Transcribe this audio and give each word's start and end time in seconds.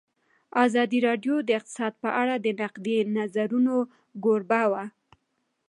ازادي 0.65 0.99
راډیو 1.07 1.35
د 1.43 1.49
اقتصاد 1.59 1.93
په 2.03 2.09
اړه 2.21 2.35
د 2.39 2.47
نقدي 2.61 2.97
نظرونو 3.17 3.75
کوربه 4.23 4.61
وه. 4.71 4.83